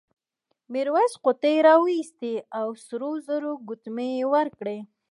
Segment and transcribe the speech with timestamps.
[0.71, 4.77] میرويس قوطۍ راوایستې او سرو زرو ګوتمۍ یې ورکړې.